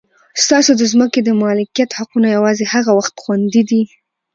ستاسو 0.43 0.71
د 0.77 0.81
ځمکو 0.91 1.19
د 1.23 1.29
مالکیت 1.43 1.89
حقونه 1.99 2.27
یوازې 2.35 2.65
هغه 2.73 2.91
وخت 2.97 3.13
خوندي 3.23 3.63
دي. 3.69 3.81